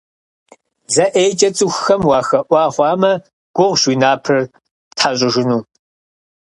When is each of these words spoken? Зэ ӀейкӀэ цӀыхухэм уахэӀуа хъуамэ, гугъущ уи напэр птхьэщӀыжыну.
Зэ 0.93 1.05
ӀейкӀэ 1.13 1.49
цӀыхухэм 1.55 2.01
уахэӀуа 2.09 2.63
хъуамэ, 2.73 3.11
гугъущ 3.55 3.83
уи 3.87 3.95
напэр 4.01 4.37
птхьэщӀыжыну. 4.91 5.61